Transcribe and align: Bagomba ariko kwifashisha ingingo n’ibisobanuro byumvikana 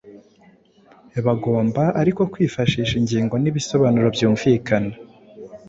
Bagomba 1.25 1.83
ariko 2.01 2.21
kwifashisha 2.33 2.93
ingingo 3.01 3.35
n’ibisobanuro 3.39 4.07
byumvikana 4.15 4.93